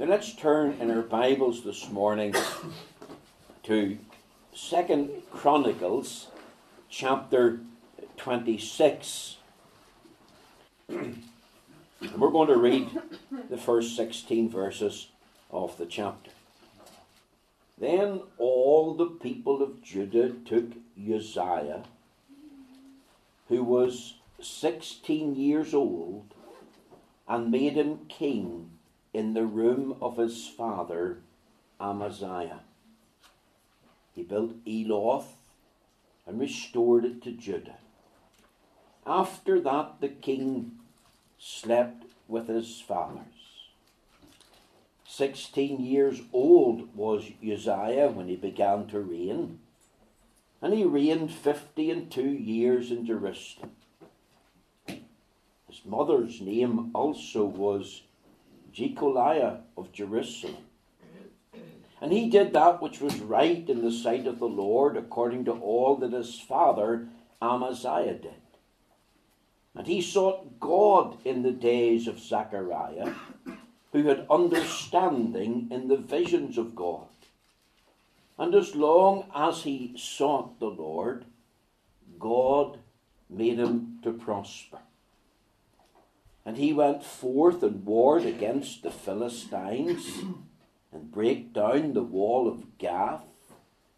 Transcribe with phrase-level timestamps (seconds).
[0.00, 2.34] Now let's turn in our Bibles this morning
[3.64, 3.98] to
[4.54, 6.28] Second Chronicles
[6.88, 7.60] chapter
[8.16, 9.36] 26.
[10.88, 11.22] and
[12.16, 12.88] we're going to read
[13.50, 15.08] the first 16 verses
[15.50, 16.30] of the chapter.
[17.76, 20.64] Then all the people of Judah took
[20.98, 21.82] Uzziah,
[23.48, 26.32] who was 16 years old,
[27.28, 28.70] and made him king
[29.12, 31.18] in the room of his father
[31.80, 32.60] Amaziah.
[34.14, 35.36] He built Eloth
[36.26, 37.78] and restored it to Judah.
[39.06, 40.72] After that, the king
[41.38, 43.24] slept with his fathers.
[45.06, 49.58] Sixteen years old was Uzziah when he began to reign,
[50.62, 53.72] and he reigned fifty and two years in Jerusalem.
[54.86, 58.02] His mother's name also was
[58.72, 60.56] Jecoliah of Jerusalem.
[62.00, 65.52] And he did that which was right in the sight of the Lord, according to
[65.52, 67.08] all that his father
[67.42, 68.32] Amaziah did.
[69.74, 73.14] And he sought God in the days of Zechariah,
[73.92, 77.06] who had understanding in the visions of God.
[78.38, 81.26] And as long as he sought the Lord,
[82.18, 82.78] God
[83.28, 84.78] made him to prosper.
[86.50, 90.18] And he went forth and warred against the Philistines,
[90.92, 93.22] and brake down the wall of Gath,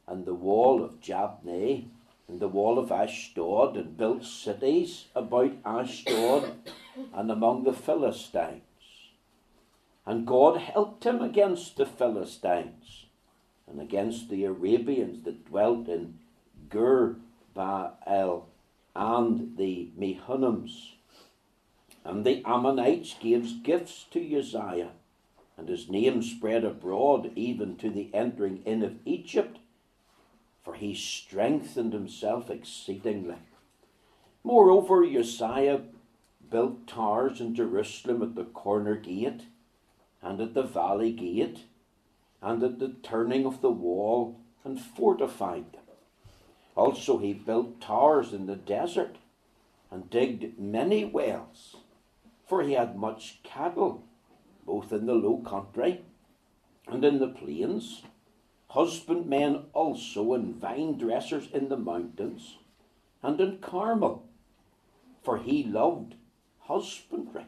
[0.06, 1.86] and the wall of Jabneh,
[2.28, 6.52] and the wall of Ashdod, and built cities about Ashdod
[7.14, 8.60] and among the Philistines.
[10.04, 13.06] And God helped him against the Philistines,
[13.66, 16.18] and against the Arabians that dwelt in
[16.68, 17.16] Gur
[17.54, 18.46] Baal,
[18.94, 20.96] and the Mehunims
[22.04, 24.90] and the Ammonites gave gifts to Uzziah,
[25.56, 29.58] and his name spread abroad even to the entering in of Egypt,
[30.64, 33.36] for he strengthened himself exceedingly.
[34.42, 35.82] Moreover, Uzziah
[36.50, 39.42] built towers in Jerusalem at the corner gate,
[40.20, 41.64] and at the valley gate,
[42.40, 45.82] and at the turning of the wall, and fortified them.
[46.74, 49.16] Also, he built towers in the desert,
[49.90, 51.76] and digged many wells
[52.52, 54.04] for he had much cattle,
[54.66, 56.02] both in the low country
[56.86, 58.02] and in the plains,
[58.68, 62.58] husbandmen also and vine dressers in the mountains
[63.22, 64.26] and in Carmel,
[65.22, 66.14] for he loved
[66.58, 67.46] husbandry.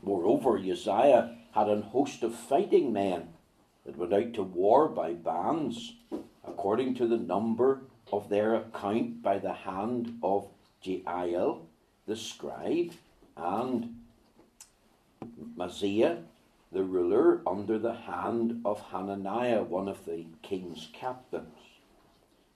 [0.00, 3.30] Moreover, Uzziah had an host of fighting men
[3.84, 5.94] that went out to war by bands,
[6.46, 7.82] according to the number
[8.12, 10.46] of their account by the hand of
[10.84, 11.62] Jeiel
[12.06, 12.92] the scribe
[13.36, 13.96] and
[15.56, 16.22] Maaseiah,
[16.70, 21.58] the ruler, under the hand of Hananiah, one of the king's captains.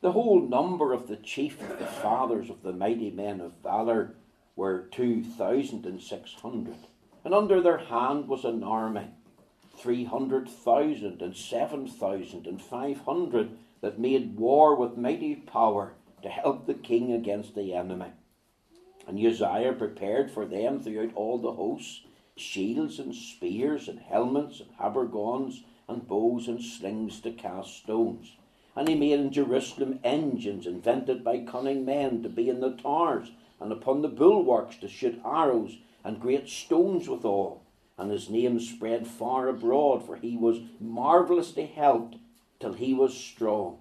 [0.00, 4.14] The whole number of the chief of the fathers of the mighty men of valour
[4.54, 6.76] were two thousand and six hundred,
[7.24, 9.08] and under their hand was an army,
[9.76, 13.50] three hundred thousand and seven thousand and five hundred,
[13.80, 18.12] that made war with mighty power to help the king against the enemy.
[19.06, 22.02] And Uzziah prepared for them throughout all the hosts
[22.36, 28.36] shields and spears and helmets and habergeons and bows and slings to cast stones.
[28.74, 33.30] And he made in Jerusalem engines invented by cunning men to be in the towers
[33.58, 37.62] and upon the bulwarks to shoot arrows and great stones withal.
[37.96, 42.16] And his name spread far abroad, for he was marvellously helped
[42.60, 43.78] till he was strong.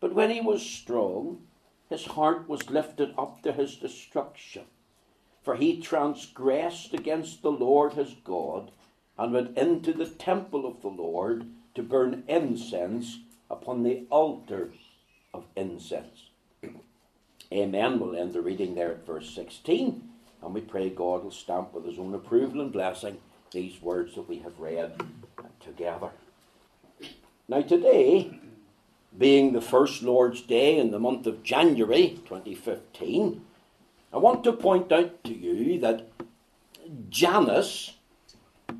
[0.00, 1.42] But when he was strong,
[1.88, 4.64] his heart was lifted up to his destruction.
[5.42, 8.72] For he transgressed against the Lord his God,
[9.18, 13.20] and went into the temple of the Lord to burn incense
[13.50, 14.72] upon the altar
[15.32, 16.30] of incense.
[17.52, 18.00] Amen.
[18.00, 20.02] We'll end the reading there at verse 16,
[20.42, 23.18] and we pray God will stamp with his own approval and blessing
[23.52, 25.00] these words that we have read
[25.60, 26.10] together.
[27.48, 28.40] Now, today,
[29.18, 33.40] being the first Lord's Day in the month of January 2015,
[34.12, 36.08] I want to point out to you that
[37.08, 37.94] Janus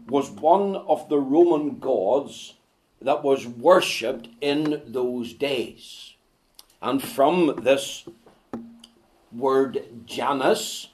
[0.08, 2.54] was one of the Roman gods
[3.00, 6.14] that was worshipped in those days.
[6.80, 8.06] And from this
[9.32, 10.88] word Janus,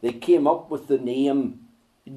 [0.00, 1.60] they came up with the name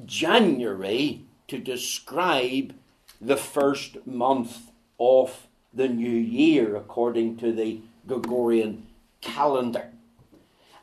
[0.04, 2.74] January to describe
[3.20, 4.69] the first month
[5.00, 8.86] of the new year according to the Gregorian
[9.20, 9.90] calendar.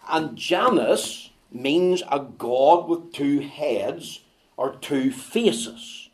[0.09, 4.21] And Janus means a god with two heads,
[4.57, 6.09] or two faces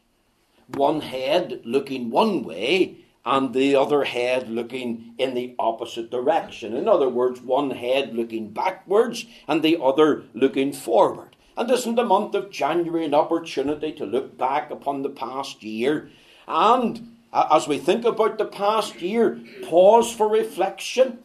[0.67, 6.75] one head looking one way and the other head looking in the opposite direction.
[6.75, 11.35] In other words, one head looking backwards and the other looking forward.
[11.55, 16.09] And isn't the month of January an opportunity to look back upon the past year?
[16.47, 21.19] And as we think about the past year, pause for reflection.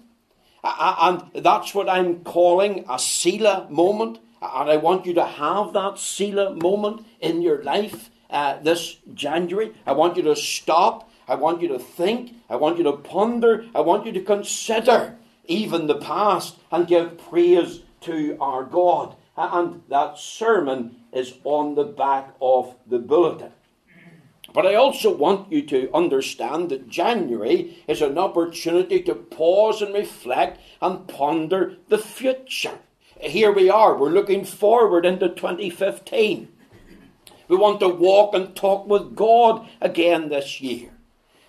[0.64, 4.19] And that's what I'm calling a Selah moment.
[4.40, 9.72] And I want you to have that Selah moment in your life uh, this January.
[9.87, 12.34] I want you to stop I want you to think.
[12.49, 13.66] I want you to ponder.
[13.75, 19.14] I want you to consider even the past and give praise to our God.
[19.37, 23.52] And that sermon is on the back of the bulletin.
[24.58, 29.94] But I also want you to understand that January is an opportunity to pause and
[29.94, 32.81] reflect and ponder the future.
[33.20, 36.49] Here we are, we're looking forward into 2015.
[37.46, 40.90] We want to walk and talk with God again this year.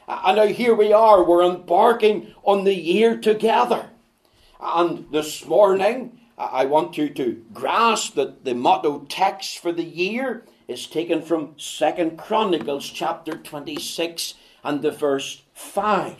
[0.08, 3.90] And now here we are, we're embarking on the year together.
[4.62, 10.46] And this morning, I want you to grasp that the motto text for the year
[10.69, 16.16] is taken from Second Chronicles chapter 26 and the verse 5.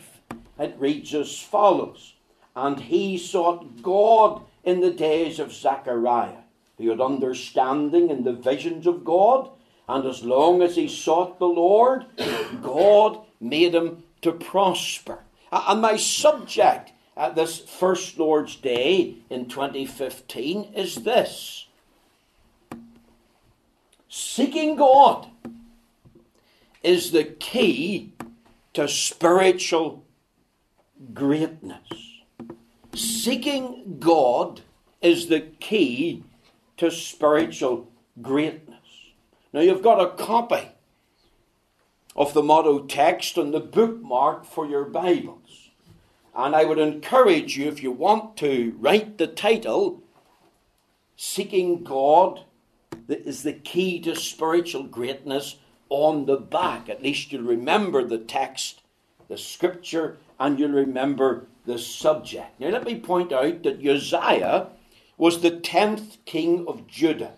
[0.58, 2.14] It reads as follows
[2.56, 6.42] And he sought God in the days of Zechariah.
[6.76, 9.50] He had understanding in the visions of God,
[9.88, 12.06] and as long as he sought the Lord,
[12.62, 15.20] God made him to prosper.
[15.52, 21.66] And my subject at this first Lord's Day in 2015 is this
[24.12, 25.28] Seeking God
[26.82, 28.12] is the key
[28.72, 30.04] to spiritual
[31.14, 31.86] greatness.
[32.92, 34.62] Seeking God
[35.00, 36.24] is the key
[36.78, 37.86] to spiritual
[38.20, 38.78] greatness.
[39.52, 40.70] Now, you've got a copy
[42.16, 45.70] of the motto text and the bookmark for your Bibles.
[46.34, 50.02] And I would encourage you, if you want to, write the title
[51.16, 52.44] Seeking God
[53.06, 55.56] that is the key to spiritual greatness
[55.88, 56.88] on the back.
[56.88, 58.82] At least you'll remember the text,
[59.28, 62.58] the scripture, and you'll remember the subject.
[62.58, 64.68] Now, let me point out that Uzziah
[65.18, 67.34] was the tenth king of Judah.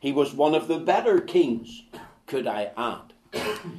[0.00, 1.84] He was one of the better kings,
[2.26, 3.12] could I add.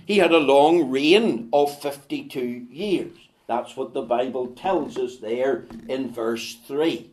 [0.06, 3.18] He had a long reign of 52 years.
[3.48, 7.11] That's what the Bible tells us there in verse 3.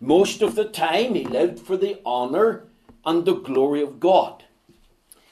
[0.00, 2.64] Most of the time, he lived for the honour
[3.04, 4.44] and the glory of God.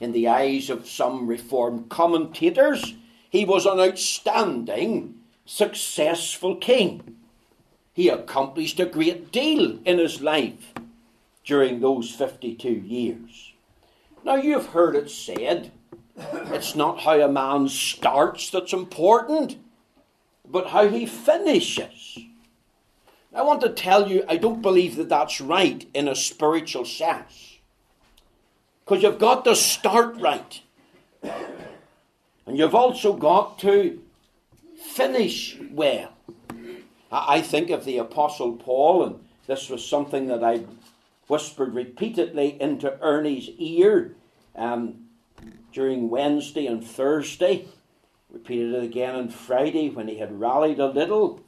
[0.00, 2.94] In the eyes of some Reformed commentators,
[3.30, 5.14] he was an outstanding,
[5.44, 7.16] successful king.
[7.92, 10.72] He accomplished a great deal in his life
[11.44, 13.52] during those 52 years.
[14.24, 15.72] Now, you've heard it said,
[16.16, 19.56] it's not how a man starts that's important,
[20.48, 22.01] but how he finishes.
[23.34, 27.58] I want to tell you, I don't believe that that's right in a spiritual sense.
[28.84, 30.60] Because you've got to start right.
[32.46, 34.02] And you've also got to
[34.76, 36.12] finish well.
[37.10, 40.64] I think of the Apostle Paul, and this was something that I
[41.26, 44.14] whispered repeatedly into Ernie's ear
[44.56, 45.06] um,
[45.72, 47.66] during Wednesday and Thursday.
[48.30, 51.42] Repeated it again on Friday when he had rallied a little.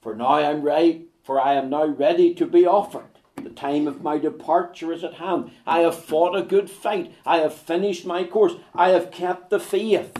[0.00, 3.08] For now I'm ready, for I am now ready to be offered.
[3.36, 5.50] The time of my departure is at hand.
[5.66, 7.12] I have fought a good fight.
[7.26, 8.54] I have finished my course.
[8.74, 10.12] I have kept the faith.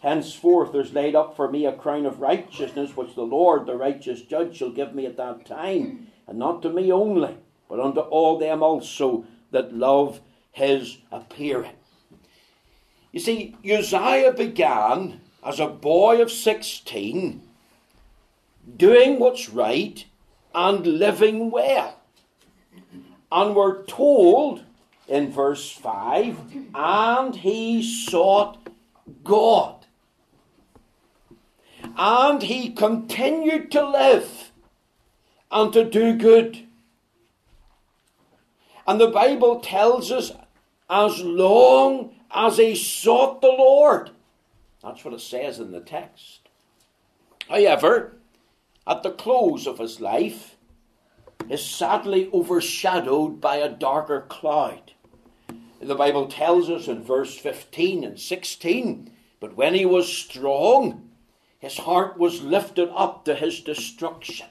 [0.00, 4.22] Henceforth there's laid up for me a crown of righteousness, which the Lord, the righteous
[4.22, 7.36] judge, shall give me at that time, and not to me only,
[7.68, 11.76] but unto all them also that love his appearing.
[13.12, 17.42] You see, Uzziah began as a boy of 16
[18.76, 20.04] doing what's right
[20.54, 21.98] and living well.
[23.30, 24.62] And we're told
[25.08, 26.38] in verse 5
[26.74, 28.68] and he sought
[29.24, 29.86] God.
[31.96, 34.52] And he continued to live
[35.50, 36.66] and to do good
[38.86, 40.32] and the Bible tells us,
[40.90, 44.10] as long as he sought the Lord.
[44.82, 46.40] That's what it says in the text.
[47.48, 48.16] However,
[48.86, 50.56] at the close of his life,
[51.48, 54.92] is sadly overshadowed by a darker cloud.
[55.80, 59.10] The Bible tells us in verse 15 and 16,
[59.40, 61.10] but when he was strong,
[61.58, 64.46] his heart was lifted up to his destruction.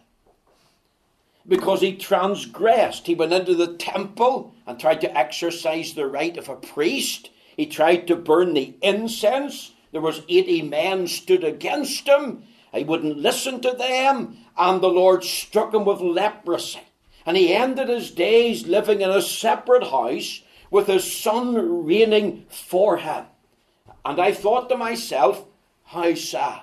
[1.47, 3.07] because he transgressed.
[3.07, 7.29] He went into the temple and tried to exercise the right of a priest.
[7.57, 9.73] He tried to burn the incense.
[9.91, 12.43] There was 80 men stood against him.
[12.73, 16.79] He wouldn't listen to them, and the Lord struck him with leprosy.
[17.25, 22.97] And he ended his days living in a separate house with his son reigning for
[22.97, 23.25] him.
[24.05, 25.45] And I thought to myself,
[25.85, 26.61] how sad.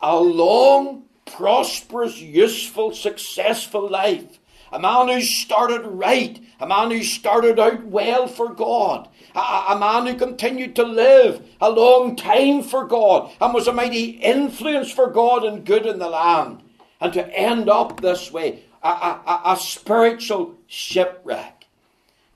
[0.00, 4.38] A long, prosperous, useful, successful life.
[4.72, 6.40] A man who started right.
[6.60, 9.08] A man who started out well for God.
[9.38, 13.72] A, a, man who continued to live a long time for God and was a
[13.72, 16.60] mighty influence for God and good in the land.
[17.00, 21.66] And to end up this way, a, a, a spiritual shipwreck.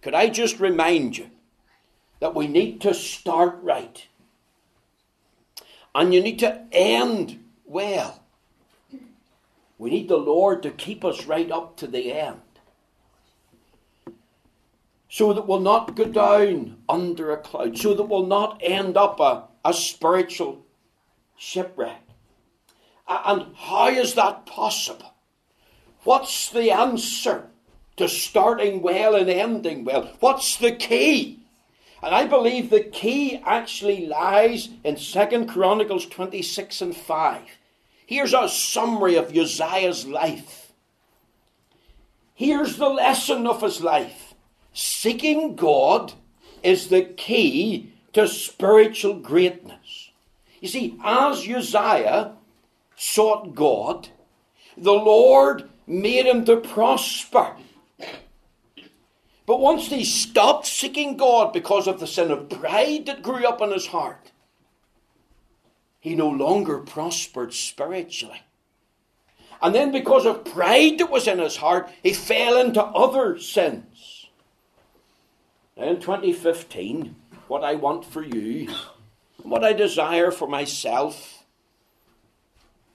[0.00, 1.28] Could I just remind you
[2.20, 4.06] that we need to start right?
[5.94, 8.22] And you need to end well.
[9.76, 12.40] We need the Lord to keep us right up to the end.
[15.12, 19.20] So that we'll not go down under a cloud, so that we'll not end up
[19.20, 20.64] a, a spiritual
[21.36, 22.00] shipwreck.
[23.06, 25.12] And how is that possible?
[26.04, 27.50] What's the answer
[27.98, 30.16] to starting well and ending well?
[30.20, 31.44] What's the key?
[32.02, 37.42] And I believe the key actually lies in 2 Chronicles 26 and 5.
[38.06, 40.72] Here's a summary of Uzziah's life.
[42.32, 44.21] Here's the lesson of his life.
[44.72, 46.14] Seeking God
[46.62, 50.10] is the key to spiritual greatness.
[50.60, 52.32] You see, as Uzziah
[52.96, 54.08] sought God,
[54.76, 57.56] the Lord made him to prosper.
[59.44, 63.60] But once he stopped seeking God because of the sin of pride that grew up
[63.60, 64.30] in his heart,
[66.00, 68.42] he no longer prospered spiritually.
[69.60, 74.11] And then, because of pride that was in his heart, he fell into other sins.
[75.76, 77.16] Now, in 2015,
[77.48, 78.68] what I want for you,
[79.42, 81.44] what I desire for myself,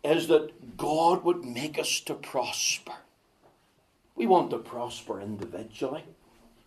[0.04, 2.94] is that God would make us to prosper.
[4.16, 6.04] We want to prosper individually.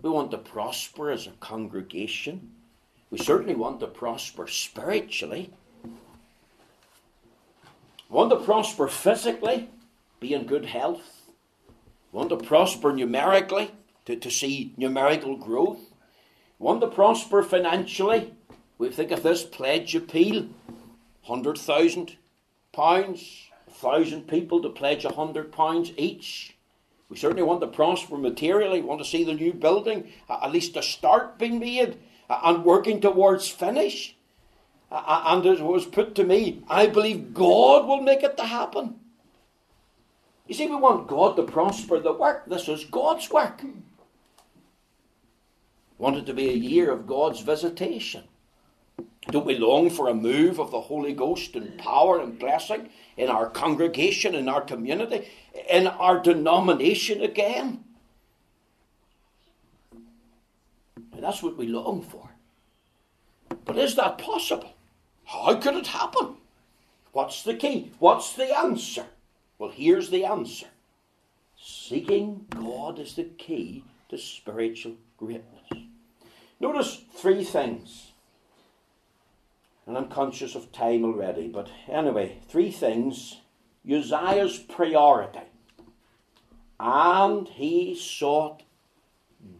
[0.02, 2.50] We want to prosper as a congregation.
[3.10, 5.52] We certainly want to prosper spiritually.
[5.84, 5.90] We
[8.16, 9.70] want to prosper physically,
[10.18, 11.30] be in good health.
[12.12, 13.70] We want to prosper numerically,
[14.06, 15.89] to, to see numerical growth.
[16.60, 18.34] Want to prosper financially.
[18.76, 20.50] We think of this pledge appeal
[21.26, 22.16] £100,000,
[23.70, 26.54] thousand people to pledge £100 each.
[27.08, 28.82] We certainly want to prosper materially.
[28.82, 31.96] We want to see the new building, at least a start being made,
[32.28, 34.14] and working towards finish.
[34.90, 38.96] And it was put to me, I believe God will make it to happen.
[40.46, 42.44] You see, we want God to prosper the work.
[42.46, 43.62] This is God's work.
[46.00, 48.24] Want it to be a year of God's visitation.
[49.26, 52.88] Don't we long for a move of the Holy Ghost and power and blessing
[53.18, 55.28] in our congregation, in our community,
[55.68, 57.84] in our denomination again?
[61.12, 62.30] And that's what we long for.
[63.66, 64.72] But is that possible?
[65.26, 66.36] How could it happen?
[67.12, 67.92] What's the key?
[67.98, 69.04] What's the answer?
[69.58, 70.68] Well, here's the answer
[71.62, 75.59] seeking God is the key to spiritual greatness.
[76.60, 78.10] Notice three things
[79.90, 81.48] and I'm conscious of time already.
[81.48, 83.38] But anyway, three things
[83.84, 85.40] Uzziah's priority.
[86.78, 88.62] And he sought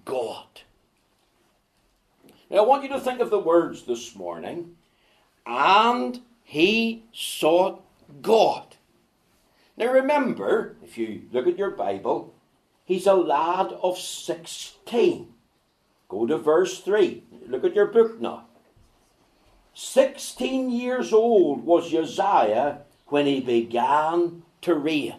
[0.05, 0.63] God.
[2.49, 4.77] Now I want you to think of the words this morning.
[5.45, 7.83] And he sought
[8.23, 8.77] God.
[9.77, 12.35] Now remember, if you look at your Bible,
[12.85, 15.35] he's a lad of 16.
[16.11, 17.23] Go to verse 3.
[17.47, 18.45] Look at your book now.
[19.75, 25.15] 16 years old was Uzziah when he began to reign.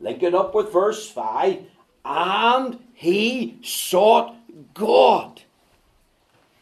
[0.00, 1.58] Link it up with verse 5
[2.06, 4.34] and he sought
[4.72, 5.42] God.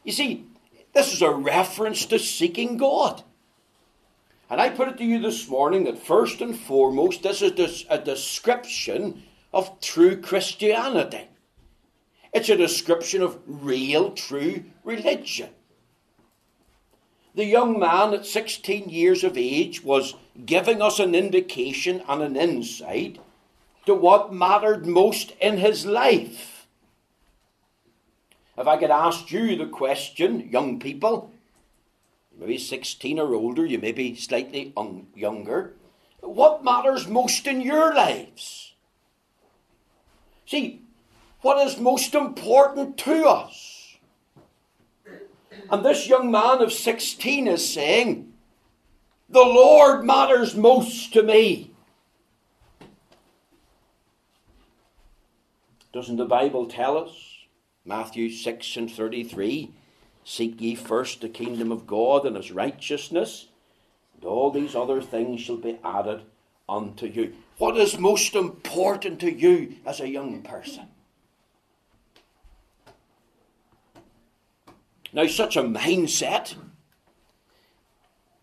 [0.03, 0.47] You see,
[0.93, 3.23] this is a reference to seeking God.
[4.51, 7.99] And I put it to you this morning that first and foremost, this is a
[7.99, 11.29] description of true Christianity.
[12.35, 15.51] It's a description of real, true religion.
[17.37, 22.37] The young man at 16 years of age was giving us an indication and an
[22.37, 23.21] insight
[23.87, 26.67] to what mattered most in his life.
[28.59, 31.33] If I could ask you the question, young people,
[32.37, 35.75] maybe 16 or older, you may be slightly un- younger,
[36.21, 38.73] What matters most in your lives?
[40.47, 40.84] See,
[41.45, 43.99] what is most important to us?
[45.71, 48.33] And this young man of 16 is saying,
[49.29, 51.73] The Lord matters most to me.
[55.93, 57.13] Doesn't the Bible tell us?
[57.85, 59.71] Matthew 6 and 33
[60.25, 63.49] Seek ye first the kingdom of God and his righteousness,
[64.15, 66.23] and all these other things shall be added
[66.67, 67.35] unto you.
[67.59, 70.89] What is most important to you as a young person?
[75.15, 76.57] Now, such a mindset,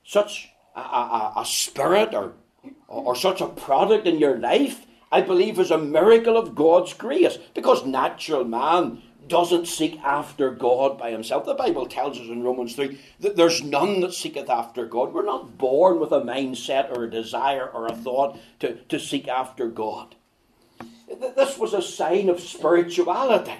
[0.05, 2.33] such a, a, a spirit, or,
[2.87, 7.37] or such a product in your life, I believe is a miracle of God's grace.
[7.53, 11.45] Because natural man doesn't seek after God by himself.
[11.45, 15.13] The Bible tells us in Romans 3 that there's none that seeketh after God.
[15.13, 19.27] We're not born with a mindset or a desire or a thought to, to seek
[19.27, 20.15] after God.
[21.07, 23.55] This was a sign of spirituality.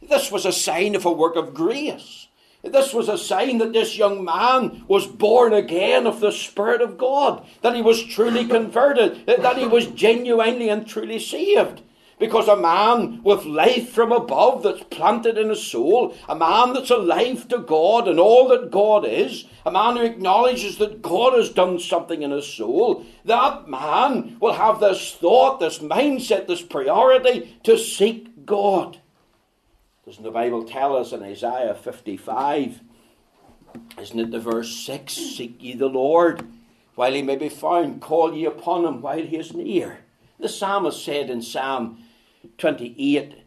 [0.00, 2.28] This was a sign of a work of grace.
[2.62, 6.96] This was a sign that this young man was born again of the Spirit of
[6.96, 11.82] God, that he was truly converted, that he was genuinely and truly saved.
[12.20, 16.90] Because a man with life from above that's planted in his soul, a man that's
[16.90, 21.50] alive to God and all that God is, a man who acknowledges that God has
[21.50, 27.58] done something in his soul, that man will have this thought, this mindset, this priority
[27.64, 29.01] to seek God.
[30.04, 32.80] Doesn't the Bible tell us in Isaiah 55?
[34.00, 35.12] Isn't it the verse 6?
[35.12, 36.44] Seek ye the Lord
[36.94, 40.00] while he may be found, call ye upon him while he is near.
[40.38, 42.04] The psalmist said in Psalm
[42.58, 43.44] 28,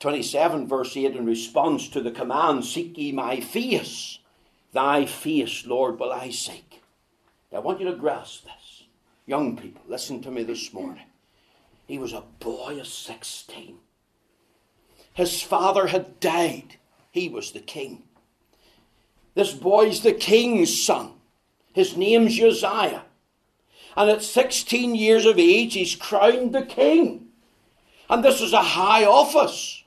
[0.00, 4.18] 27, verse 8, in response to the command, Seek ye my face,
[4.72, 6.82] thy face, Lord, will I seek.
[7.52, 8.84] Now, I want you to grasp this.
[9.24, 11.06] Young people, listen to me this morning.
[11.86, 13.78] He was a boy of 16
[15.14, 16.76] his father had died.
[17.10, 18.02] He was the king.
[19.34, 21.12] This boy's the king's son.
[21.72, 23.04] His name's Uzziah.
[23.96, 27.28] And at 16 years of age, he's crowned the king.
[28.08, 29.82] And this is a high office.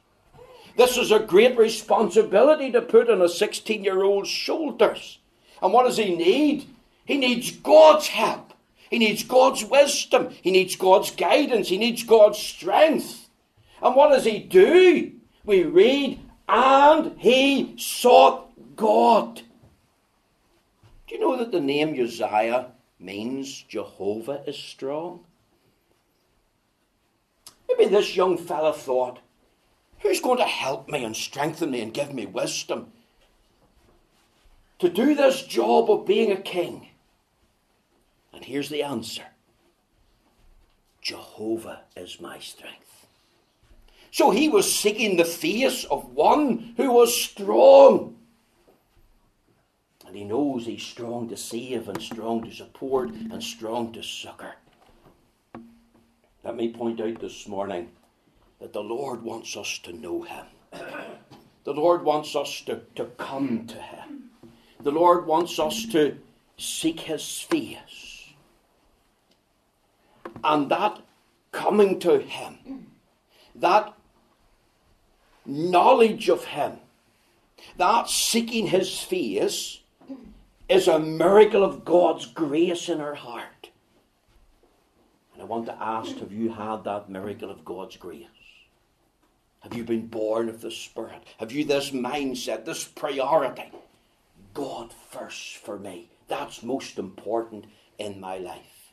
[0.78, 5.20] This is a great responsibility to put on a 16 year old's shoulders.
[5.62, 6.68] And what does he need?
[7.06, 8.54] He needs God's help.
[8.90, 10.30] He needs God's wisdom.
[10.42, 11.70] He needs God's guidance.
[11.70, 13.23] He needs God's strength.
[13.84, 15.14] And what does he do?
[15.46, 19.42] we read, and he sought God.
[21.08, 25.26] Do you know that the name Uzziah means Jehovah is strong?
[27.68, 29.20] Maybe this young fella thought,
[30.00, 32.92] who's going to help me and strengthen me and give me wisdom
[34.80, 36.88] to do this job of being a king?
[38.32, 39.24] And here's the answer
[41.02, 42.93] Jehovah is my strength.
[44.14, 48.16] So he was seeking the face of one who was strong.
[50.06, 54.54] And he knows he's strong to save and strong to support and strong to succor.
[56.44, 57.90] Let me point out this morning
[58.60, 60.46] that the Lord wants us to know him.
[61.64, 64.30] The Lord wants us to, to come to him.
[64.80, 66.20] The Lord wants us to
[66.60, 68.28] seek his face.
[70.44, 71.02] And that
[71.52, 72.92] coming to him,
[73.56, 73.96] that
[75.46, 76.80] knowledge of Him,
[77.78, 79.80] that seeking His face,
[80.70, 83.70] is a miracle of God's grace in our heart.
[85.34, 88.28] And I want to ask have you had that miracle of God's grace?
[89.62, 91.24] Have you been born of the Spirit?
[91.38, 93.72] Have you this mindset, this priority?
[94.54, 96.10] God first for me.
[96.28, 97.66] That's most important
[97.98, 98.92] in my life.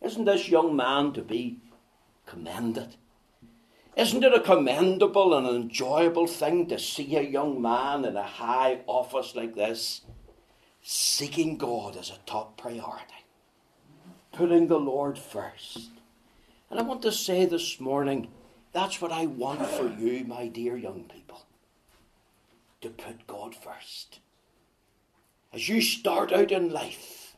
[0.00, 1.58] Isn't this young man to be
[2.26, 2.94] commended?
[3.98, 8.78] Isn't it a commendable and enjoyable thing to see a young man in a high
[8.86, 10.02] office like this
[10.82, 13.26] seeking God as a top priority,
[14.30, 15.90] putting the Lord first?
[16.70, 18.28] And I want to say this morning
[18.72, 21.44] that's what I want for you, my dear young people,
[22.82, 24.20] to put God first.
[25.52, 27.36] As you start out in life,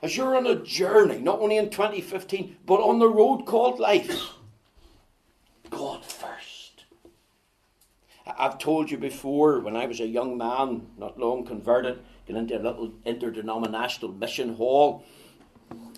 [0.00, 4.34] as you're on a journey, not only in 2015, but on the road called life
[5.72, 6.84] God first.
[8.26, 12.56] I've told you before, when I was a young man, not long converted, got into
[12.56, 15.02] a little interdenominational mission hall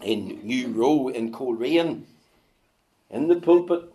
[0.01, 2.07] in New Row in Coleraine.
[3.11, 3.93] In the pulpit,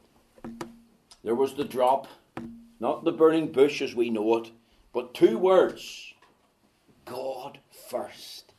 [1.23, 2.07] there was the drop,
[2.81, 4.51] not the burning bush as we know it,
[4.93, 6.13] but two words
[7.05, 8.51] God first.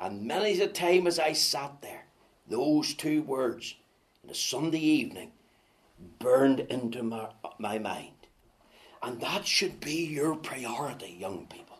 [0.00, 2.06] And many a time as I sat there,
[2.48, 3.76] those two words
[4.24, 5.32] in a Sunday evening
[6.18, 8.10] burned into my, my mind.
[9.02, 11.78] And that should be your priority, young people.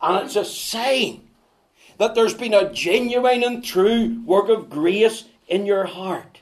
[0.00, 1.28] And it's a sign
[1.98, 6.39] that there's been a genuine and true work of grace in your heart.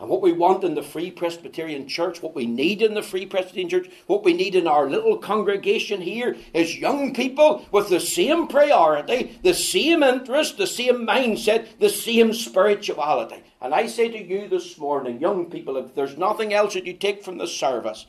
[0.00, 3.26] And what we want in the Free Presbyterian Church, what we need in the Free
[3.26, 8.00] Presbyterian Church, what we need in our little congregation here is young people with the
[8.00, 13.42] same priority, the same interest, the same mindset, the same spirituality.
[13.60, 16.94] And I say to you this morning, young people, if there's nothing else that you
[16.94, 18.06] take from the service,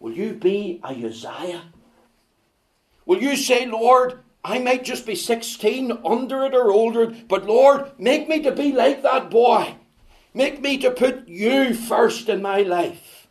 [0.00, 1.64] will you be a Uzziah?
[3.04, 7.92] Will you say, Lord, I might just be 16, under it or older, but Lord,
[7.98, 9.76] make me to be like that boy.
[10.34, 13.28] Make me to put you first in my life.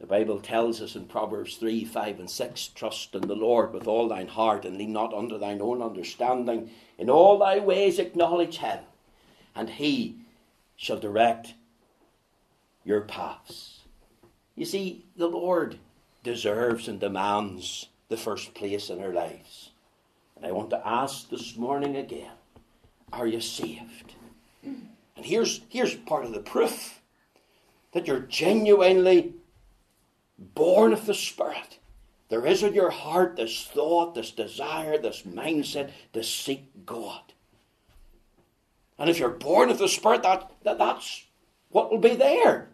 [0.00, 3.86] The Bible tells us in Proverbs 3, 5, and 6 Trust in the Lord with
[3.86, 6.70] all thine heart, and lean not unto thine own understanding.
[6.96, 8.78] In all thy ways acknowledge him,
[9.54, 10.16] and he
[10.76, 11.54] shall direct
[12.84, 13.80] your paths.
[14.54, 15.78] You see, the Lord
[16.22, 19.70] deserves and demands the first place in our lives.
[20.36, 22.30] And I want to ask this morning again
[23.12, 24.14] are you saved?
[25.18, 27.00] And here's, here's part of the proof
[27.90, 29.34] that you're genuinely
[30.38, 31.80] born of the Spirit.
[32.28, 37.32] There is in your heart this thought, this desire, this mindset to seek God.
[38.96, 41.24] And if you're born of the Spirit, that, that, that's
[41.70, 42.68] what will be there.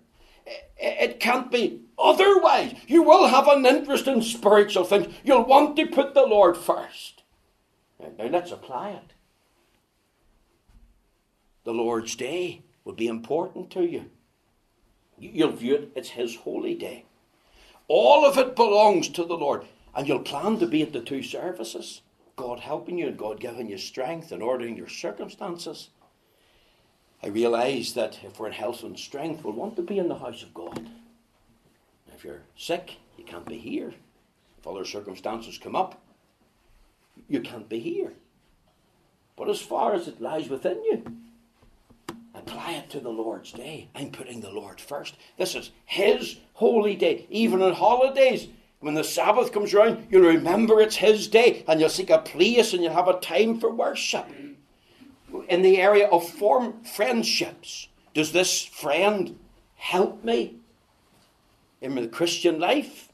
[0.44, 2.74] It, it can't be otherwise.
[2.86, 5.14] You will have an interest in spiritual things.
[5.24, 7.22] You'll want to put the Lord first.
[7.98, 9.13] Now, let's apply it
[11.64, 14.10] the Lord's Day will be important to you.
[15.18, 17.06] You'll view it as His holy day.
[17.88, 21.22] All of it belongs to the Lord, and you'll plan to be at the two
[21.22, 22.02] services.
[22.36, 25.90] God helping you and God giving you strength and ordering your circumstances.
[27.22, 30.18] I realise that if we're in health and strength, we'll want to be in the
[30.18, 30.90] house of God.
[32.14, 33.94] If you're sick, you can't be here.
[34.58, 36.02] If other circumstances come up,
[37.28, 38.12] you can't be here.
[39.36, 41.04] But as far as it lies within you,
[42.34, 43.88] apply it to the Lord's day.
[43.94, 45.16] I'm putting the Lord first.
[45.38, 47.26] This is His holy day.
[47.30, 48.48] Even on holidays,
[48.80, 52.72] when the Sabbath comes around, you'll remember it's His day and you'll seek a place
[52.72, 54.26] and you'll have a time for worship.
[55.48, 59.38] In the area of form friendships, does this friend
[59.76, 60.56] help me
[61.80, 63.08] in the Christian life?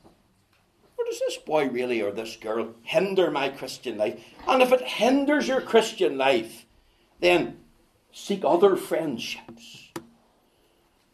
[0.98, 4.22] Or does this boy really or this girl hinder my Christian life?
[4.46, 6.66] And if it hinders your Christian life,
[7.20, 7.59] then
[8.12, 9.88] Seek other friendships.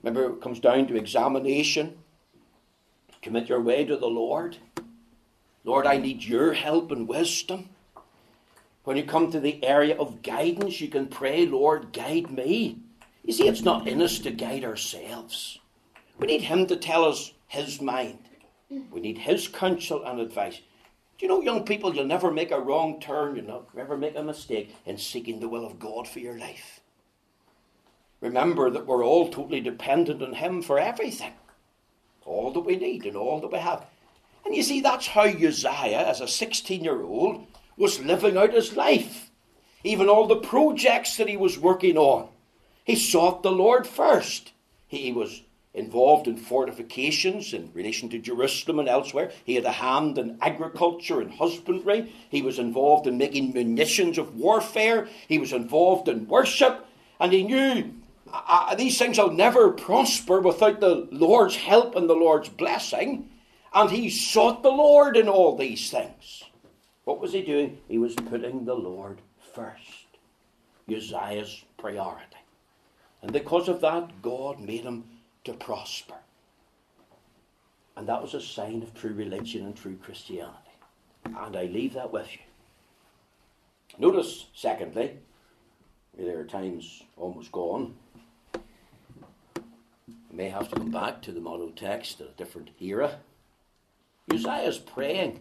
[0.02, 1.98] Remember, it comes down to examination.
[3.22, 4.56] Commit your way to the Lord.
[5.64, 7.70] Lord, I need your help and wisdom.
[8.84, 12.78] When you come to the area of guidance, you can pray, Lord, guide me.
[13.24, 15.58] You see, it's not in us to guide ourselves.
[16.18, 18.20] We need Him to tell us His mind.
[18.70, 20.60] We need His counsel and advice.
[21.18, 24.22] Do you know, young people, you'll never make a wrong turn, you'll never make a
[24.22, 26.80] mistake in seeking the will of God for your life.
[28.26, 31.32] Remember that we're all totally dependent on Him for everything.
[32.24, 33.86] All that we need and all that we have.
[34.44, 38.74] And you see, that's how Uzziah, as a 16 year old, was living out his
[38.74, 39.30] life.
[39.84, 42.28] Even all the projects that he was working on.
[42.82, 44.52] He sought the Lord first.
[44.88, 49.30] He was involved in fortifications in relation to Jerusalem and elsewhere.
[49.44, 52.12] He had a hand in agriculture and husbandry.
[52.28, 55.06] He was involved in making munitions of warfare.
[55.28, 56.86] He was involved in worship.
[57.20, 57.94] And he knew
[58.32, 63.30] uh, these things will never prosper without the Lord's help and the Lord's blessing.
[63.74, 66.44] And he sought the Lord in all these things.
[67.04, 67.78] What was he doing?
[67.88, 69.20] He was putting the Lord
[69.54, 70.06] first.
[70.88, 72.36] Uzziah's priority.
[73.22, 75.04] And because of that, God made him
[75.44, 76.16] to prosper.
[77.96, 80.56] And that was a sign of true religion and true Christianity.
[81.24, 82.40] And I leave that with you.
[83.98, 85.16] Notice, secondly,
[86.16, 87.94] there are times almost gone
[90.36, 93.18] may have to come back to the model text at a different era.
[94.30, 95.40] Uzziah is praying.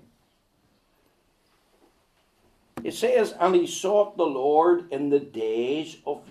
[2.83, 6.21] It says, And he sought the Lord in the days of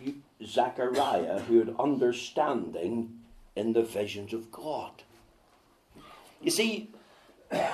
[0.45, 3.21] Zechariah, who had understanding
[3.57, 5.03] in the visions of God.
[6.41, 6.91] You see,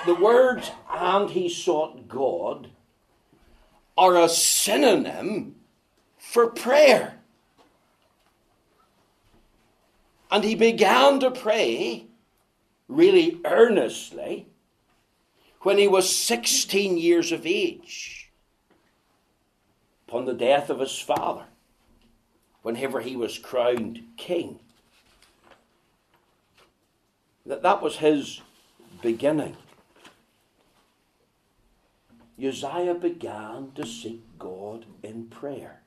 [0.05, 2.69] the words, and he sought God,
[3.97, 5.55] are a synonym
[6.17, 7.20] for prayer.
[10.31, 12.05] And he began to pray
[12.87, 14.47] really earnestly
[15.61, 18.17] when he was 16 years of age.
[20.07, 21.45] upon the death of his father,
[22.63, 24.59] whenever he was crowned king.
[27.45, 28.41] That, that was his
[29.01, 29.55] beginning.
[32.37, 35.80] Uzziah began to seek God in prayer.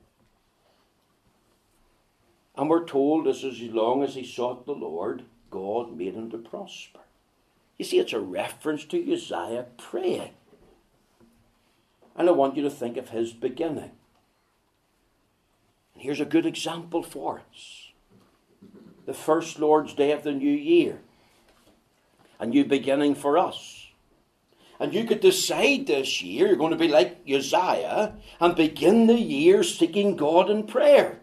[2.57, 6.37] And we're told as as long as he sought the Lord, God made him to
[6.37, 6.99] prosper.
[7.77, 10.31] You see, it's a reference to Uzziah praying.
[12.15, 13.91] And I want you to think of his beginning.
[15.93, 17.81] And here's a good example for us
[19.05, 20.99] the first Lord's Day of the new year.
[22.39, 23.87] A new beginning for us.
[24.79, 29.19] And you could decide this year you're going to be like Uzziah and begin the
[29.19, 31.19] year seeking God in prayer.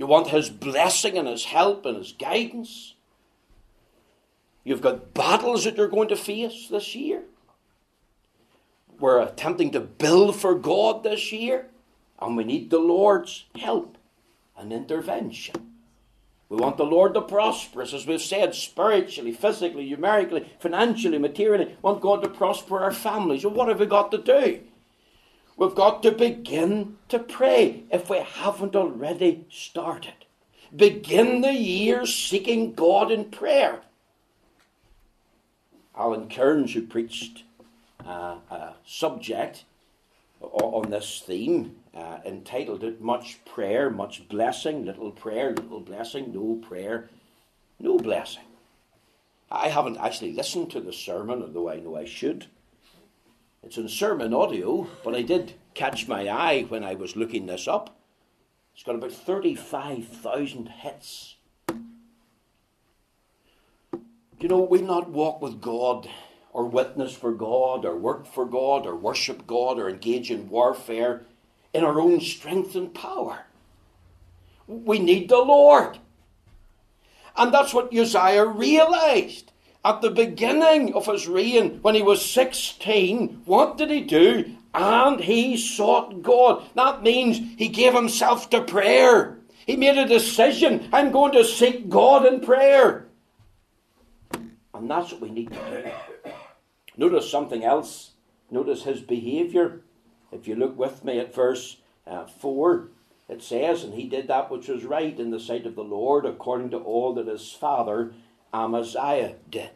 [0.00, 2.94] You want His blessing and His help and His guidance.
[4.64, 7.24] You've got battles that you're going to face this year.
[8.98, 11.66] We're attempting to build for God this year,
[12.18, 13.98] and we need the Lord's help
[14.56, 15.56] and intervention.
[16.48, 21.66] We want the Lord to prosper us, as we've said, spiritually, physically, numerically, financially, materially.
[21.66, 23.42] We want God to prosper our families.
[23.42, 24.60] So what have we got to do?
[25.60, 30.24] We've got to begin to pray if we haven't already started.
[30.74, 33.82] Begin the year seeking God in prayer.
[35.94, 37.42] Alan Kearns, who preached
[38.06, 39.64] uh, a subject
[40.40, 46.54] on this theme, uh, entitled it Much Prayer, Much Blessing, Little Prayer, Little Blessing, No
[46.66, 47.10] Prayer,
[47.78, 48.44] No Blessing.
[49.50, 52.46] I haven't actually listened to the sermon, although I know I should.
[53.62, 58.00] It's in SermonAudio, but I did catch my eye when I was looking this up.
[58.74, 61.36] It's got about 35,000 hits.
[64.40, 66.08] You know, we not walk with God
[66.52, 71.22] or witness for God or work for God or worship God or engage in warfare
[71.74, 73.44] in our own strength and power.
[74.66, 75.98] We need the Lord.
[77.36, 79.49] And that's what Uzziah realized
[79.84, 83.42] at the beginning of his reign when he was 16.
[83.44, 84.56] What did he do?
[84.74, 86.64] And he sought God.
[86.74, 89.38] That means he gave himself to prayer.
[89.66, 93.06] He made a decision I'm going to seek God in prayer.
[94.74, 95.82] And that's what we need to
[96.24, 96.30] do.
[96.96, 98.12] Notice something else.
[98.50, 99.82] Notice his behavior.
[100.32, 102.88] If you look with me at verse uh, 4,
[103.28, 106.26] it says, And he did that which was right in the sight of the Lord,
[106.26, 108.12] according to all that his father
[108.52, 109.70] Amaziah did.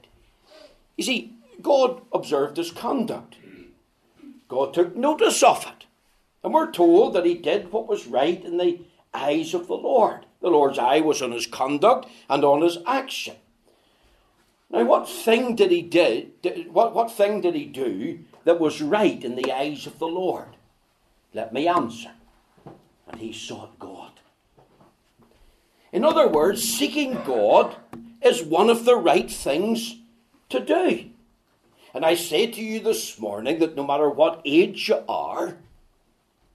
[0.96, 3.37] You see, God observed his conduct,
[4.48, 5.87] God took notice of it.
[6.42, 8.82] And we're told that he did what was right in the
[9.14, 10.26] eyes of the Lord.
[10.42, 13.37] The Lord's eye was on his conduct and on his action.
[14.70, 16.30] Now, what thing did he do?
[16.70, 20.56] What, what thing did he do that was right in the eyes of the Lord?
[21.32, 22.10] Let me answer.
[23.08, 24.10] And he sought God.
[25.92, 27.76] In other words, seeking God
[28.24, 29.96] is one of the right things
[30.48, 31.10] to do.
[31.92, 35.58] And I say to you this morning that no matter what age you are,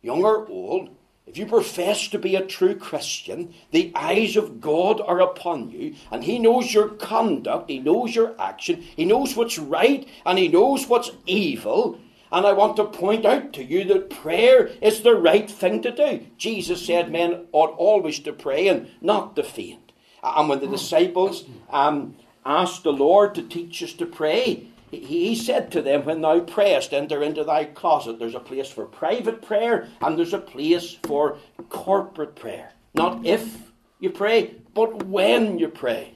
[0.01, 0.89] young or old,
[1.25, 5.93] if you profess to be a true Christian, the eyes of God are upon you,
[6.12, 10.47] and He knows your conduct, He knows your action, He knows what's right, and He
[10.47, 11.99] knows what's evil.
[12.32, 15.91] And I want to point out to you that prayer is the right thing to
[15.91, 16.25] do.
[16.38, 19.88] Jesus said men ought always to pray and not to faint.
[20.23, 25.71] And when the disciples um, asked the Lord to teach us to pray, he said
[25.71, 28.17] to them, When thou prayest, enter into thy closet.
[28.17, 31.38] There's a place for private prayer and there's a place for
[31.69, 32.71] corporate prayer.
[32.93, 36.15] Not if you pray, but when you pray.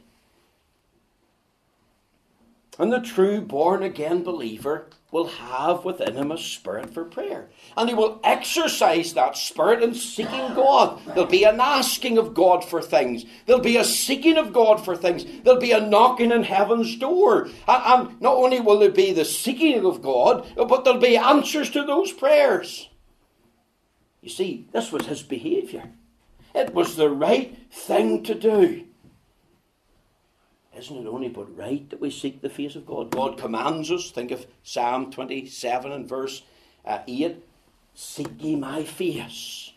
[2.79, 7.47] And the true born again believer will have within him a spirit for prayer.
[7.78, 10.99] And he will exercise that spirit in seeking God.
[11.06, 13.23] There'll be an asking of God for things.
[13.45, 15.23] There'll be a seeking of God for things.
[15.43, 17.47] There'll be a knocking in heaven's door.
[17.67, 21.84] And, not only will there be the seeking of God, but there'll be answers to
[21.84, 22.89] those prayers.
[24.21, 25.91] You see, this was his behaviour.
[26.56, 28.86] It was the right thing to do.
[30.77, 33.12] Isn't it only but right that we seek the face of God?
[33.12, 36.43] God commands us, think of Psalm 27 and verse
[36.86, 37.43] uh, 8
[37.95, 39.71] Seek ye my face.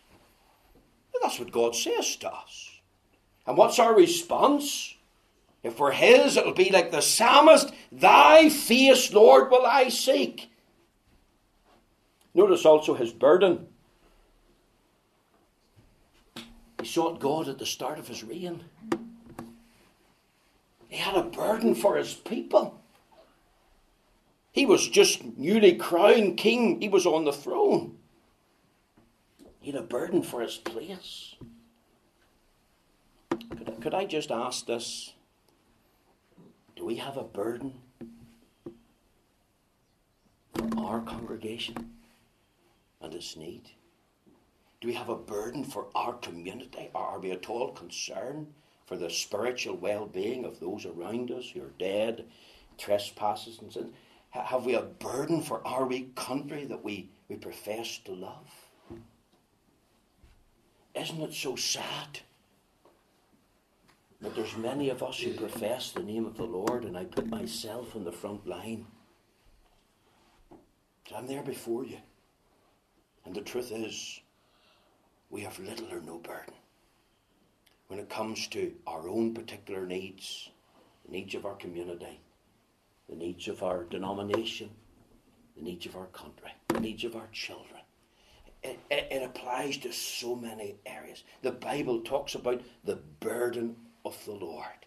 [1.14, 2.80] And that's what God says to us.
[3.46, 4.94] And what's our response?
[5.62, 10.50] If we're His, it'll be like the psalmist Thy face, Lord, will I seek.
[12.34, 13.66] Notice also his burden.
[16.80, 18.62] He sought God at the start of his reign.
[20.96, 22.80] He had a burden for his people.
[24.50, 27.98] He was just newly crowned king, he was on the throne.
[29.60, 31.34] He had a burden for his place.
[33.28, 35.12] Could I, could I just ask this?
[36.76, 37.74] Do we have a burden
[40.54, 41.90] for our congregation
[43.02, 43.68] and its need?
[44.80, 46.88] Do we have a burden for our community?
[46.94, 48.46] Are we at all concerned
[48.86, 52.24] for the spiritual well being of those around us who are dead,
[52.78, 53.92] trespasses, and sins?
[54.30, 58.48] Have we a burden for our wee country that we, we profess to love?
[60.94, 62.20] Isn't it so sad
[64.20, 67.26] that there's many of us who profess the name of the Lord, and I put
[67.26, 68.86] myself in the front line?
[71.14, 71.98] I'm there before you.
[73.24, 74.20] And the truth is,
[75.30, 76.54] we have little or no burden
[77.88, 80.50] when it comes to our own particular needs,
[81.04, 82.20] the needs of our community,
[83.08, 84.70] the needs of our denomination,
[85.56, 87.80] the needs of our country, the needs of our children.
[88.62, 91.22] It, it, it, applies to so many areas.
[91.42, 94.86] The Bible talks about the burden of the Lord.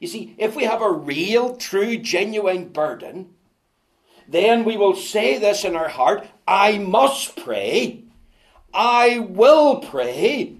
[0.00, 3.34] You see, if we have a real, true, genuine burden,
[4.28, 8.04] then we will say this in our heart I must pray.
[8.74, 10.57] I will pray.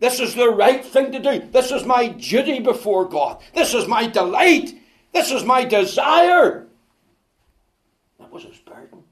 [0.00, 1.46] This is the right thing to do.
[1.52, 3.42] This is my duty before God.
[3.54, 4.74] This is my delight.
[5.12, 6.66] This is my desire.
[8.18, 9.04] That was his burden.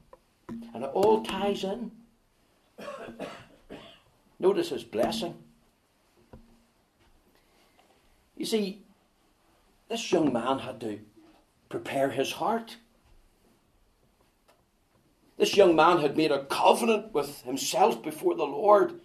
[0.73, 1.91] And it all ties in.
[4.39, 5.35] Notice his blessing.
[8.35, 8.81] You see,
[9.89, 10.99] this young man had to
[11.69, 12.77] prepare his heart.
[15.37, 18.99] This young man had made a covenant with himself before the Lord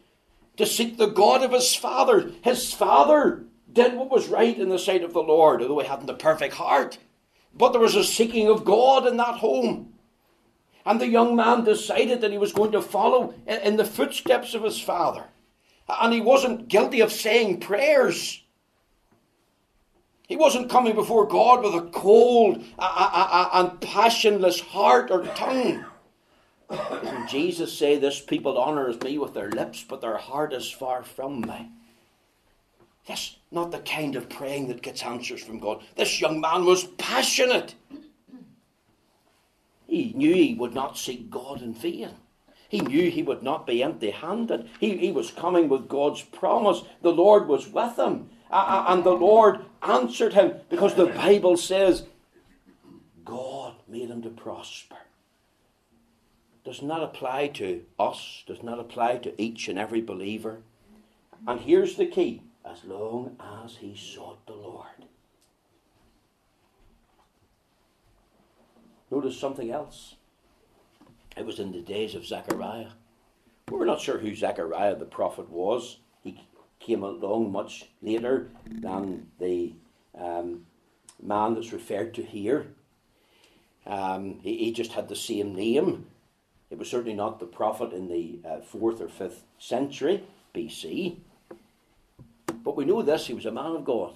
[0.57, 2.31] to seek the God of his father.
[2.43, 6.11] His father did what was right in the sight of the Lord, although he hadn't
[6.11, 6.99] a perfect heart.
[7.53, 9.95] But there was a seeking of God in that home.
[10.87, 14.63] And the young man decided that he was going to follow in the footsteps of
[14.63, 15.25] his father.
[15.89, 18.43] And he wasn't guilty of saying prayers.
[20.27, 25.85] He wasn't coming before God with a cold and passionless heart or tongue.
[27.29, 31.41] Jesus say, This people honours me with their lips, but their heart is far from
[31.43, 31.71] me?
[33.07, 35.83] That's not the kind of praying that gets answers from God.
[35.97, 37.75] This young man was passionate.
[39.87, 42.11] He knew he would not seek God in vain.
[42.69, 44.69] He knew he would not be empty handed.
[44.81, 46.83] He, he was coming with God's promise.
[47.03, 48.31] The Lord was with him.
[48.51, 52.05] And the Lord answered him because the Bible says
[53.25, 54.97] God made him to prosper.
[56.65, 60.61] Does not apply to us, does not apply to each and every believer.
[61.47, 64.87] And here's the key as long as he sought the Lord.
[69.11, 70.15] Notice something else.
[71.37, 72.91] It was in the days of Zechariah.
[73.71, 75.99] We're not sure who Zechariah the prophet was.
[76.23, 76.41] He
[76.81, 79.75] came along much later than the
[80.19, 80.67] um,
[81.23, 82.67] man that's referred to here.
[83.87, 86.07] Um, he, he, just had the same name.
[86.75, 91.19] It was certainly not the prophet in the uh, fourth or fifth century BC.
[92.65, 94.15] But we know this he was a man of God.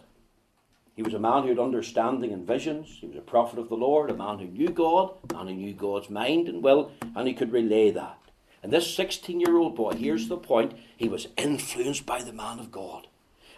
[0.97, 2.99] He was a man who had understanding and visions.
[3.01, 5.55] He was a prophet of the Lord, a man who knew God, a man who
[5.55, 8.18] knew God's mind and will, and he could relay that.
[8.61, 12.59] And this 16 year old boy, here's the point, he was influenced by the man
[12.59, 13.07] of God.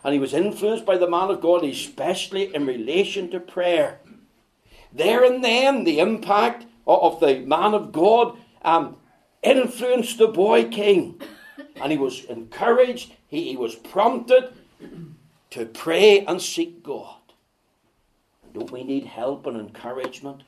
[0.05, 4.01] And he was influenced by the man of God, especially in relation to prayer.
[4.93, 8.97] There and then, the impact of the man of God um,
[9.43, 11.21] influenced the boy king.
[11.81, 14.53] And he was encouraged, he, he was prompted
[15.51, 17.17] to pray and seek God.
[18.53, 20.43] Don't we need help and encouragement?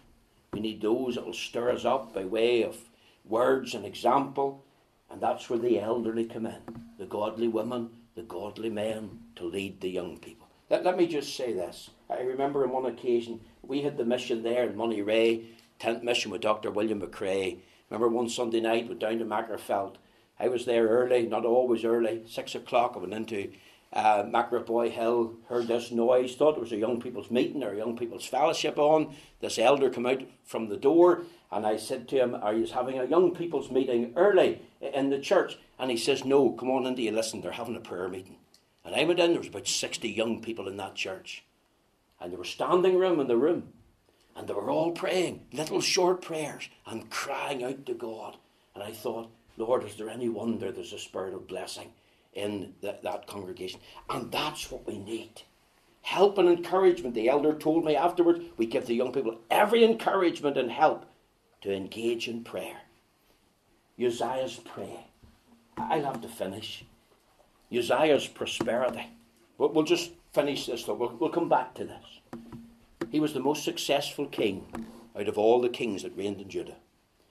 [0.53, 2.77] We need those that will stir us up by way of
[3.25, 4.65] words and example.
[5.11, 6.61] And that's where the elderly come in
[6.99, 10.47] the godly women, the godly men to lead the young people.
[10.71, 11.91] Let, let me just say this.
[12.09, 15.45] I remember on one occasion we had the mission there in Moneyrea,
[15.79, 16.71] tent mission with Dr.
[16.71, 17.59] William McCrea.
[17.93, 19.97] Remember one Sunday night, we down to Magherafelt.
[20.41, 22.95] I was there early, not always early, six o'clock.
[22.97, 23.53] I went into
[23.93, 24.25] uh,
[24.89, 28.25] Hill heard this noise, thought it was a young people's meeting or a young people's
[28.25, 29.15] fellowship on.
[29.41, 32.99] This elder came out from the door, and I said to him, Are you having
[32.99, 35.59] a young people's meeting early in the church?
[35.79, 37.43] And he says, No, come on in, do you listen?
[37.43, 38.37] They're having a prayer meeting.
[38.87, 41.45] And I went in, there was about 60 young people in that church.
[42.23, 43.75] And there was standing room in the room.
[44.35, 48.37] And they were all praying, little short prayers, and crying out to God.
[48.75, 51.93] And I thought, Lord, is there any wonder there's a spirit of blessing?
[52.33, 53.81] in the, that congregation.
[54.09, 55.43] And that's what we need.
[56.03, 57.15] Help and encouragement.
[57.15, 61.07] The elder told me afterwards, we give the young people every encouragement and help
[61.63, 62.81] to engage in prayer.
[64.03, 65.05] Uzziah's prayer.
[65.77, 66.85] I'll have to finish.
[67.73, 69.11] Uzziah's prosperity.
[69.59, 70.95] But we'll just finish this though.
[70.95, 72.42] We'll, we'll come back to this.
[73.13, 76.77] He was the most successful king out of all the kings that reigned in Judah.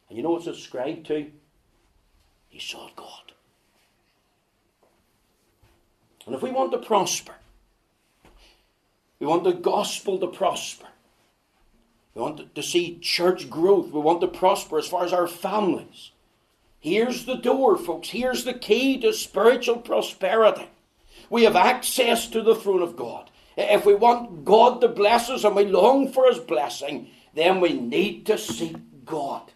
[0.07, 1.31] And you know what's ascribed to?
[2.49, 3.31] He sought God.
[6.27, 7.33] And if we want to prosper,
[9.19, 10.85] we want the gospel to prosper.
[12.13, 13.91] We want to see church growth.
[13.91, 16.11] We want to prosper as far as our families.
[16.79, 18.09] Here's the door, folks.
[18.09, 20.69] Here's the key to spiritual prosperity.
[21.31, 23.30] We have access to the throne of God.
[23.69, 27.73] If we want God to bless us and we long for His blessing, then we
[27.73, 29.51] need to seek God.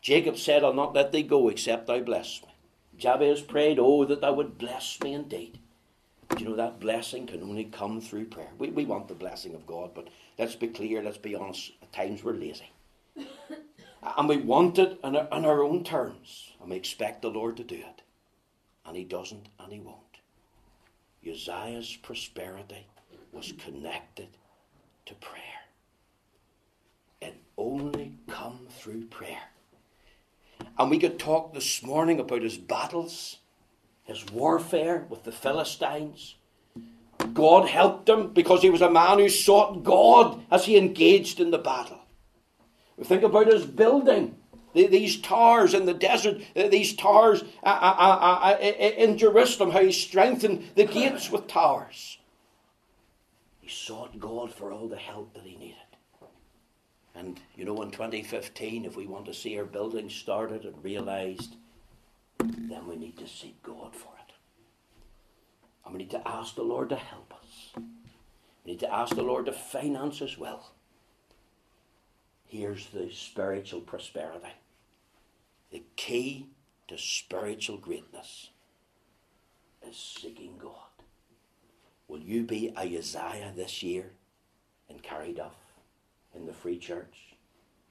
[0.00, 2.48] Jacob said, I'll not let thee go except thou bless me.
[2.96, 5.58] Jabez prayed, Oh, that thou would bless me indeed.
[6.28, 8.50] But you know, that blessing can only come through prayer.
[8.58, 10.08] We, we want the blessing of God, but
[10.38, 11.72] let's be clear, let's be honest.
[11.82, 12.70] At times we're lazy.
[13.16, 16.52] and we want it on our, on our own terms.
[16.60, 18.02] And we expect the Lord to do it.
[18.86, 19.99] And He doesn't, and He won't.
[21.28, 22.86] Uzziah's prosperity
[23.32, 24.28] was connected
[25.06, 25.42] to prayer.
[27.20, 29.50] It only come through prayer.
[30.78, 33.38] And we could talk this morning about his battles,
[34.04, 36.36] his warfare with the Philistines.
[37.34, 41.50] God helped him because he was a man who sought God as he engaged in
[41.50, 42.00] the battle.
[42.96, 44.36] We think about his building.
[44.72, 50.70] These towers in the desert, uh, these towers uh, uh, in Jerusalem, how he strengthened
[50.76, 52.18] the gates with towers.
[53.60, 55.76] He sought God for all the help that he needed.
[57.14, 61.56] And you know, in 2015, if we want to see our building started and realised,
[62.38, 64.32] then we need to seek God for it.
[65.84, 67.82] And we need to ask the Lord to help us.
[68.64, 70.72] We need to ask the Lord to finance as well.
[72.46, 74.52] Here's the spiritual prosperity.
[75.70, 76.48] The key
[76.88, 78.50] to spiritual greatness
[79.88, 80.74] is seeking God.
[82.08, 84.12] Will you be a Uzziah this year
[84.88, 85.52] in Carryduff?
[86.34, 87.34] in the free church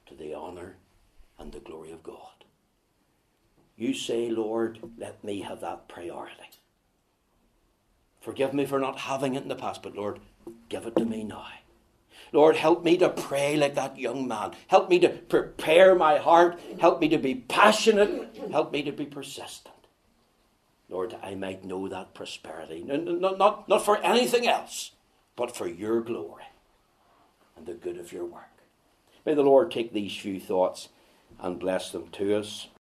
[0.05, 0.75] to the honour
[1.37, 2.45] and the glory of God.
[3.77, 6.35] You say, Lord, let me have that priority.
[8.19, 10.19] Forgive me for not having it in the past, but Lord,
[10.67, 11.47] give it to me now.
[12.31, 14.51] Lord, help me to pray like that young man.
[14.67, 16.59] Help me to prepare my heart.
[16.79, 18.35] Help me to be passionate.
[18.51, 19.75] Help me to be persistent.
[20.89, 22.83] Lord, I might know that prosperity.
[22.83, 24.91] Not, not, not for anything else,
[25.35, 26.45] but for your glory
[27.55, 28.43] and the good of your work.
[29.25, 30.89] May the Lord take these few thoughts
[31.39, 32.69] and bless them to us.